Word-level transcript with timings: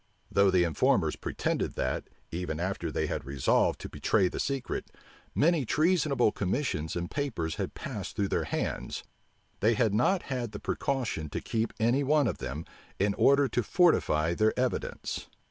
Though 0.31 0.49
the 0.49 0.63
informers 0.63 1.15
pretended 1.15 1.75
that, 1.75 2.09
even 2.31 2.59
after 2.59 2.91
they 2.91 3.05
had 3.05 3.23
resolved 3.23 3.79
to 3.81 3.87
betray 3.89 4.29
the 4.29 4.39
secret, 4.39 4.89
many 5.35 5.63
treasonable 5.63 6.31
commissions 6.31 6.95
and 6.95 7.07
papers 7.07 7.57
had 7.57 7.75
passed 7.75 8.15
through 8.15 8.29
their 8.29 8.45
hands, 8.45 9.03
they 9.59 9.75
had 9.75 9.93
not 9.93 10.23
had 10.23 10.53
the 10.53 10.59
precaution 10.59 11.29
to 11.29 11.39
keep 11.39 11.71
any 11.79 12.03
one 12.03 12.25
of 12.25 12.39
them, 12.39 12.65
in 12.97 13.13
order 13.13 13.47
to 13.49 13.61
fortify 13.61 14.33
their 14.33 14.59
evidence. 14.59 15.27